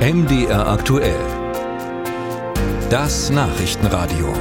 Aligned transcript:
MDR 0.00 0.66
aktuell. 0.66 1.20
Das 2.88 3.28
Nachrichtenradio. 3.28 4.32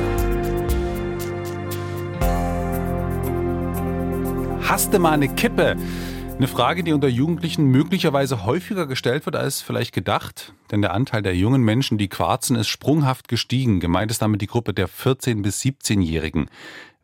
Hast 4.61 4.93
du 4.93 4.99
mal 4.99 5.11
eine 5.11 5.27
Kippe? 5.27 5.75
Eine 6.37 6.47
Frage, 6.47 6.85
die 6.85 6.93
unter 6.93 7.09
Jugendlichen 7.09 7.65
möglicherweise 7.65 8.45
häufiger 8.45 8.87
gestellt 8.87 9.25
wird 9.25 9.35
als 9.35 9.61
vielleicht 9.61 9.93
gedacht, 9.93 10.53
denn 10.71 10.81
der 10.81 10.93
Anteil 10.93 11.23
der 11.23 11.35
jungen 11.35 11.61
Menschen, 11.61 11.97
die 11.97 12.07
quarzen, 12.07 12.55
ist 12.55 12.69
sprunghaft 12.69 13.27
gestiegen. 13.27 13.81
Gemeint 13.81 14.11
ist 14.11 14.21
damit 14.21 14.39
die 14.39 14.47
Gruppe 14.47 14.73
der 14.73 14.87
14- 14.87 15.41
bis 15.41 15.59
17-Jährigen. 15.59 16.49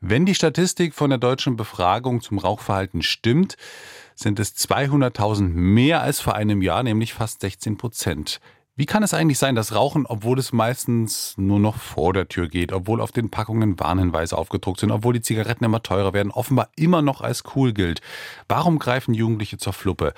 Wenn 0.02 0.26
die 0.26 0.36
Statistik 0.36 0.94
von 0.94 1.10
der 1.10 1.20
deutschen 1.20 1.56
Befragung 1.56 2.22
zum 2.22 2.38
Rauchverhalten 2.38 3.02
stimmt, 3.02 3.56
sind 4.14 4.40
es 4.40 4.56
200.000 4.56 5.50
mehr 5.50 6.02
als 6.02 6.20
vor 6.20 6.36
einem 6.36 6.62
Jahr, 6.62 6.84
nämlich 6.84 7.14
fast 7.14 7.42
16 7.42 7.78
Prozent. 7.78 8.40
Wie 8.78 8.86
kann 8.86 9.04
es 9.04 9.14
eigentlich 9.14 9.40
sein, 9.40 9.56
dass 9.56 9.74
Rauchen, 9.74 10.06
obwohl 10.06 10.38
es 10.38 10.52
meistens 10.52 11.38
nur 11.38 11.62
noch 11.62 11.78
vor 11.78 12.12
der 12.12 12.28
Tür 12.28 12.50
geht, 12.50 12.74
obwohl 12.74 13.00
auf 13.00 13.14
den 13.14 13.30
Packungen 13.30 13.80
Warnhinweise 13.80 14.38
aufgedruckt 14.38 14.82
sind, 14.82 14.92
obwohl 14.92 15.14
die 15.14 15.22
Zigaretten 15.22 15.64
immer 15.64 15.82
teurer 15.82 16.12
werden, 16.12 16.30
offenbar 16.30 16.68
immer 16.76 17.02
noch 17.02 17.22
als 17.22 17.44
cool 17.56 17.72
gilt? 17.72 18.02
Warum 18.50 18.78
greifen 18.78 19.14
Jugendliche 19.14 19.58
zur 19.58 19.72
Fluppe? 19.72 20.14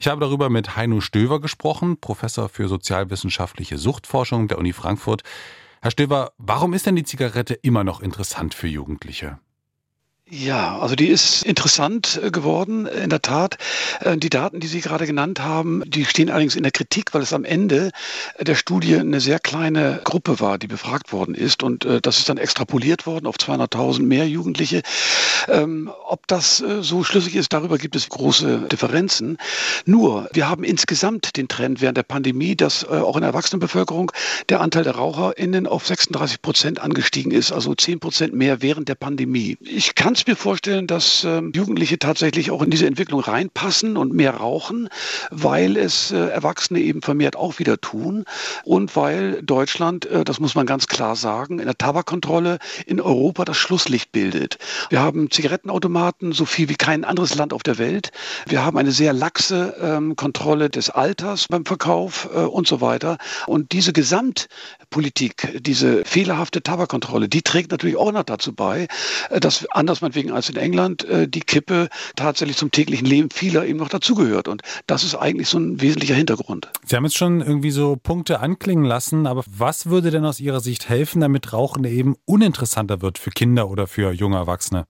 Ich 0.00 0.08
habe 0.08 0.20
darüber 0.20 0.50
mit 0.50 0.74
Heino 0.74 1.00
Stöver 1.00 1.40
gesprochen, 1.40 2.00
Professor 2.00 2.48
für 2.48 2.66
sozialwissenschaftliche 2.66 3.78
Suchtforschung 3.78 4.48
der 4.48 4.58
Uni 4.58 4.72
Frankfurt. 4.72 5.22
Herr 5.82 5.90
Stöver, 5.90 6.32
warum 6.36 6.74
ist 6.74 6.84
denn 6.84 6.96
die 6.96 7.04
Zigarette 7.04 7.54
immer 7.54 7.84
noch 7.84 8.02
interessant 8.02 8.52
für 8.52 8.66
Jugendliche? 8.66 9.38
Ja, 10.32 10.78
also 10.78 10.94
die 10.94 11.08
ist 11.08 11.42
interessant 11.42 12.20
äh, 12.22 12.30
geworden, 12.30 12.86
in 12.86 13.10
der 13.10 13.20
Tat. 13.20 13.58
Äh, 13.98 14.16
die 14.16 14.30
Daten, 14.30 14.60
die 14.60 14.68
Sie 14.68 14.80
gerade 14.80 15.04
genannt 15.04 15.40
haben, 15.40 15.82
die 15.84 16.04
stehen 16.04 16.30
allerdings 16.30 16.54
in 16.54 16.62
der 16.62 16.70
Kritik, 16.70 17.12
weil 17.14 17.22
es 17.22 17.32
am 17.32 17.44
Ende 17.44 17.90
der 18.38 18.54
Studie 18.54 18.96
eine 18.96 19.20
sehr 19.20 19.40
kleine 19.40 20.00
Gruppe 20.04 20.38
war, 20.38 20.56
die 20.56 20.68
befragt 20.68 21.12
worden 21.12 21.34
ist. 21.34 21.64
Und 21.64 21.84
äh, 21.84 22.00
das 22.00 22.18
ist 22.18 22.28
dann 22.28 22.38
extrapoliert 22.38 23.06
worden 23.06 23.26
auf 23.26 23.38
200.000 23.38 24.02
mehr 24.02 24.28
Jugendliche. 24.28 24.82
Ähm, 25.48 25.90
ob 26.06 26.28
das 26.28 26.62
so 26.80 27.02
schlüssig 27.02 27.34
ist, 27.34 27.52
darüber 27.52 27.78
gibt 27.78 27.96
es 27.96 28.08
große 28.08 28.68
Differenzen. 28.70 29.36
Nur, 29.84 30.28
wir 30.32 30.48
haben 30.48 30.62
insgesamt 30.62 31.36
den 31.36 31.48
Trend 31.48 31.80
während 31.80 31.96
der 31.96 32.02
Pandemie, 32.04 32.54
dass 32.54 32.84
auch 32.84 33.16
in 33.16 33.22
der 33.22 33.30
Erwachsenenbevölkerung 33.30 34.12
der 34.48 34.60
Anteil 34.60 34.84
der 34.84 34.94
RaucherInnen 34.94 35.66
auf 35.66 35.86
36 35.86 36.42
Prozent 36.42 36.80
angestiegen 36.80 37.32
ist, 37.32 37.52
also 37.52 37.74
10 37.74 37.98
Prozent 37.98 38.34
mehr 38.34 38.62
während 38.62 38.88
der 38.88 38.94
Pandemie. 38.94 39.56
Ich 39.62 39.94
kann 39.94 40.14
es 40.20 40.26
mir 40.26 40.36
vorstellen, 40.36 40.86
dass 40.86 41.24
äh, 41.24 41.40
Jugendliche 41.54 41.98
tatsächlich 41.98 42.50
auch 42.50 42.62
in 42.62 42.70
diese 42.70 42.86
Entwicklung 42.86 43.20
reinpassen 43.20 43.96
und 43.96 44.12
mehr 44.12 44.34
rauchen, 44.34 44.88
weil 45.30 45.76
es 45.76 46.10
äh, 46.10 46.16
Erwachsene 46.16 46.80
eben 46.80 47.00
vermehrt 47.00 47.36
auch 47.36 47.58
wieder 47.58 47.80
tun 47.80 48.24
und 48.64 48.94
weil 48.96 49.42
Deutschland, 49.42 50.06
äh, 50.06 50.24
das 50.24 50.38
muss 50.38 50.54
man 50.54 50.66
ganz 50.66 50.86
klar 50.86 51.16
sagen, 51.16 51.58
in 51.58 51.64
der 51.64 51.78
Tabakkontrolle 51.78 52.58
in 52.86 53.00
Europa 53.00 53.44
das 53.44 53.56
Schlusslicht 53.56 54.12
bildet. 54.12 54.58
Wir 54.90 55.00
haben 55.00 55.30
Zigarettenautomaten, 55.30 56.32
so 56.32 56.44
viel 56.44 56.68
wie 56.68 56.76
kein 56.76 57.04
anderes 57.04 57.34
Land 57.34 57.52
auf 57.52 57.62
der 57.62 57.78
Welt. 57.78 58.10
Wir 58.46 58.64
haben 58.64 58.76
eine 58.76 58.92
sehr 58.92 59.12
laxe 59.12 59.74
ähm, 59.80 60.16
Kontrolle 60.16 60.68
des 60.68 60.90
Alters 60.90 61.46
beim 61.48 61.64
Verkauf 61.64 62.28
äh, 62.34 62.40
und 62.40 62.66
so 62.66 62.80
weiter. 62.80 63.16
Und 63.46 63.72
diese 63.72 63.92
Gesamtpolitik, 63.92 65.60
diese 65.60 66.04
fehlerhafte 66.04 66.62
Tabakkontrolle, 66.62 67.28
die 67.28 67.42
trägt 67.42 67.70
natürlich 67.70 67.96
auch 67.96 68.12
noch 68.12 68.24
dazu 68.24 68.52
bei, 68.52 68.86
äh, 69.30 69.40
dass 69.40 69.66
anders 69.70 70.00
man 70.00 70.09
meinetwegen 70.10 70.32
als 70.32 70.48
in 70.48 70.56
England 70.56 71.04
äh, 71.04 71.28
die 71.28 71.40
Kippe 71.40 71.88
tatsächlich 72.16 72.56
zum 72.56 72.70
täglichen 72.70 73.06
Leben 73.06 73.30
vieler 73.30 73.64
eben 73.64 73.78
noch 73.78 73.88
dazugehört. 73.88 74.48
Und 74.48 74.62
das 74.86 75.04
ist 75.04 75.14
eigentlich 75.14 75.48
so 75.48 75.58
ein 75.58 75.80
wesentlicher 75.80 76.14
Hintergrund. 76.14 76.68
Sie 76.84 76.96
haben 76.96 77.04
jetzt 77.04 77.16
schon 77.16 77.40
irgendwie 77.40 77.70
so 77.70 77.96
Punkte 77.96 78.40
anklingen 78.40 78.84
lassen, 78.84 79.26
aber 79.26 79.44
was 79.46 79.86
würde 79.86 80.10
denn 80.10 80.24
aus 80.24 80.40
Ihrer 80.40 80.60
Sicht 80.60 80.88
helfen, 80.88 81.20
damit 81.20 81.52
Rauchen 81.52 81.84
eben 81.84 82.16
uninteressanter 82.24 83.02
wird 83.02 83.18
für 83.18 83.30
Kinder 83.30 83.70
oder 83.70 83.86
für 83.86 84.12
junge 84.12 84.36
Erwachsene? 84.36 84.86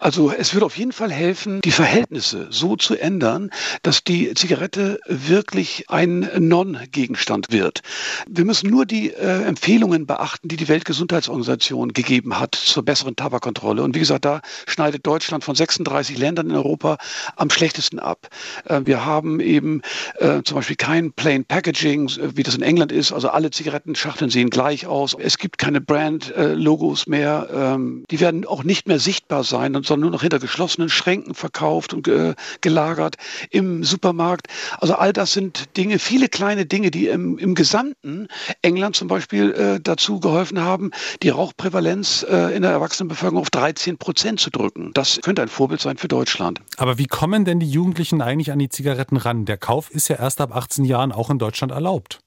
Also 0.00 0.30
es 0.30 0.54
würde 0.54 0.64
auf 0.64 0.78
jeden 0.78 0.92
Fall 0.92 1.10
helfen, 1.10 1.60
die 1.60 1.72
Verhältnisse 1.72 2.46
so 2.50 2.76
zu 2.76 2.94
ändern, 2.94 3.50
dass 3.82 4.04
die 4.04 4.32
Zigarette 4.34 5.00
wirklich 5.06 5.86
ein 5.88 6.30
Non-Gegenstand 6.38 7.50
wird. 7.50 7.80
Wir 8.28 8.44
müssen 8.44 8.70
nur 8.70 8.86
die 8.86 9.10
äh, 9.10 9.42
Empfehlungen 9.42 10.06
beachten, 10.06 10.46
die 10.46 10.56
die 10.56 10.68
Weltgesundheitsorganisation 10.68 11.92
gegeben 11.92 12.38
hat 12.38 12.54
zur 12.54 12.84
besseren 12.84 13.16
Tabakkontrolle. 13.16 13.82
Und 13.82 13.96
wie 13.96 13.98
gesagt, 13.98 14.24
da 14.24 14.40
schneidet 14.68 15.04
Deutschland 15.04 15.42
von 15.42 15.56
36 15.56 16.16
Ländern 16.16 16.50
in 16.50 16.54
Europa 16.54 16.98
am 17.34 17.50
schlechtesten 17.50 17.98
ab. 17.98 18.28
Äh, 18.66 18.82
wir 18.84 19.04
haben 19.04 19.40
eben 19.40 19.82
äh, 20.18 20.42
zum 20.44 20.54
Beispiel 20.58 20.76
kein 20.76 21.12
Plain 21.12 21.44
Packaging, 21.44 22.08
wie 22.36 22.44
das 22.44 22.54
in 22.54 22.62
England 22.62 22.92
ist. 22.92 23.10
Also 23.10 23.30
alle 23.30 23.50
Zigarettenschachteln 23.50 24.30
sehen 24.30 24.50
gleich 24.50 24.86
aus. 24.86 25.16
Es 25.18 25.38
gibt 25.38 25.58
keine 25.58 25.80
Brand-Logos 25.80 27.08
mehr. 27.08 27.48
Ähm, 27.52 28.04
die 28.12 28.20
werden 28.20 28.46
auch 28.46 28.62
nicht 28.62 28.86
mehr 28.86 29.00
sichtbar 29.00 29.42
sein. 29.42 29.74
Und 29.74 29.87
sondern 29.88 30.02
nur 30.02 30.10
noch 30.12 30.22
hinter 30.22 30.38
geschlossenen 30.38 30.88
Schränken 30.88 31.34
verkauft 31.34 31.92
und 31.92 32.06
äh, 32.06 32.34
gelagert 32.60 33.16
im 33.50 33.82
Supermarkt. 33.82 34.46
Also 34.78 34.94
all 34.94 35.12
das 35.12 35.32
sind 35.32 35.76
Dinge, 35.76 35.98
viele 35.98 36.28
kleine 36.28 36.66
Dinge, 36.66 36.90
die 36.90 37.08
im, 37.08 37.38
im 37.38 37.54
gesamten 37.54 38.28
England 38.62 38.96
zum 38.96 39.08
Beispiel 39.08 39.52
äh, 39.52 39.80
dazu 39.82 40.20
geholfen 40.20 40.60
haben, 40.60 40.92
die 41.22 41.30
Rauchprävalenz 41.30 42.24
äh, 42.28 42.54
in 42.54 42.62
der 42.62 42.70
Erwachsenenbevölkerung 42.70 43.40
auf 43.40 43.50
13 43.50 43.98
Prozent 43.98 44.40
zu 44.40 44.50
drücken. 44.50 44.92
Das 44.94 45.20
könnte 45.22 45.42
ein 45.42 45.48
Vorbild 45.48 45.80
sein 45.80 45.96
für 45.96 46.08
Deutschland. 46.08 46.60
Aber 46.76 46.98
wie 46.98 47.06
kommen 47.06 47.44
denn 47.44 47.60
die 47.60 47.70
Jugendlichen 47.70 48.22
eigentlich 48.22 48.52
an 48.52 48.58
die 48.58 48.68
Zigaretten 48.68 49.16
ran? 49.16 49.44
Der 49.44 49.56
Kauf 49.56 49.90
ist 49.90 50.08
ja 50.08 50.16
erst 50.16 50.40
ab 50.40 50.54
18 50.54 50.84
Jahren 50.84 51.12
auch 51.12 51.30
in 51.30 51.38
Deutschland 51.38 51.72
erlaubt. 51.72 52.20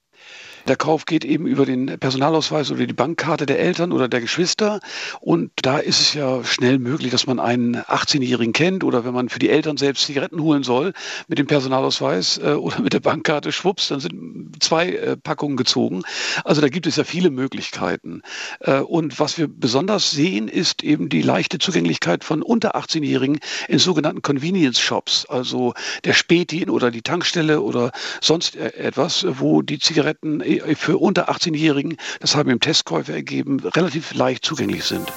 Der 0.68 0.76
Kauf 0.76 1.06
geht 1.06 1.24
eben 1.24 1.46
über 1.46 1.66
den 1.66 1.98
Personalausweis 1.98 2.70
oder 2.70 2.86
die 2.86 2.92
Bankkarte 2.92 3.46
der 3.46 3.58
Eltern 3.58 3.92
oder 3.92 4.08
der 4.08 4.20
Geschwister. 4.20 4.80
Und 5.20 5.50
da 5.62 5.78
ist 5.78 6.00
es 6.00 6.14
ja 6.14 6.44
schnell 6.44 6.78
möglich, 6.78 7.10
dass 7.10 7.26
man 7.26 7.40
einen 7.40 7.76
18-Jährigen 7.76 8.52
kennt 8.52 8.84
oder 8.84 9.04
wenn 9.04 9.14
man 9.14 9.28
für 9.28 9.38
die 9.38 9.50
Eltern 9.50 9.76
selbst 9.76 10.04
Zigaretten 10.04 10.40
holen 10.40 10.62
soll 10.62 10.92
mit 11.28 11.38
dem 11.38 11.46
Personalausweis 11.46 12.38
äh, 12.38 12.52
oder 12.52 12.80
mit 12.80 12.92
der 12.92 13.00
Bankkarte, 13.00 13.52
schwupps, 13.52 13.88
dann 13.88 14.00
sind 14.00 14.62
zwei 14.62 14.90
äh, 14.90 15.16
Packungen 15.16 15.56
gezogen. 15.56 16.02
Also 16.44 16.60
da 16.60 16.68
gibt 16.68 16.86
es 16.86 16.96
ja 16.96 17.04
viele 17.04 17.30
Möglichkeiten. 17.30 18.22
Äh, 18.60 18.80
und 18.80 19.18
was 19.18 19.38
wir 19.38 19.48
besonders 19.48 20.10
sehen, 20.10 20.48
ist 20.48 20.82
eben 20.84 21.08
die 21.08 21.22
leichte 21.22 21.58
Zugänglichkeit 21.58 22.24
von 22.24 22.42
unter 22.42 22.76
18-Jährigen 22.76 23.40
in 23.68 23.78
sogenannten 23.78 24.22
Convenience 24.22 24.80
Shops, 24.80 25.26
also 25.26 25.74
der 26.04 26.12
Späti 26.12 26.68
oder 26.68 26.90
die 26.90 27.02
Tankstelle 27.02 27.60
oder 27.60 27.90
sonst 28.20 28.56
äh, 28.56 28.72
etwas, 28.74 29.26
wo 29.28 29.62
die 29.62 29.78
Zigaretten 29.78 30.40
für 30.60 30.98
unter 30.98 31.30
18-Jährigen, 31.30 31.96
das 32.20 32.36
haben 32.36 32.50
im 32.50 32.60
Testkäufe 32.60 33.12
ergeben, 33.12 33.60
relativ 33.60 34.14
leicht 34.14 34.44
zugänglich 34.44 34.84
sind. 34.84 35.12